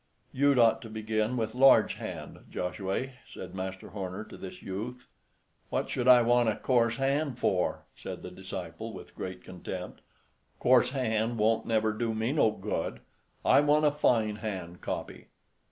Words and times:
"You'd 0.31 0.57
ought 0.57 0.81
to 0.81 0.89
begin 0.89 1.37
with 1.37 1.53
large 1.53 1.93
hand, 1.97 2.39
Joshuay," 2.49 3.11
said 3.31 3.53
Master 3.53 3.89
Horner 3.89 4.23
to 4.23 4.35
this 4.35 4.63
youth. 4.63 5.05
"What 5.69 5.91
should 5.91 6.07
I 6.07 6.23
want 6.23 6.63
coarse 6.63 6.95
hand 6.95 7.37
for?" 7.37 7.85
said 7.95 8.23
the 8.23 8.31
disciple, 8.31 8.93
with 8.93 9.13
great 9.15 9.43
contempt; 9.43 10.01
"coarse 10.57 10.89
hand 10.89 11.37
won't 11.37 11.67
never 11.67 11.93
do 11.93 12.15
me 12.15 12.31
no 12.31 12.49
good. 12.49 13.01
I 13.45 13.59
want 13.61 13.85
a 13.85 13.91
fine 13.91 14.37
hand 14.37 14.81
copy." 14.81 15.27